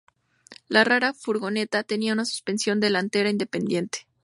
La 0.67 0.83
rara 0.83 1.13
furgoneta 1.13 1.83
tenía 1.83 2.13
una 2.13 2.25
suspensión 2.25 2.79
delantera 2.79 3.29
independiente. 3.29 4.07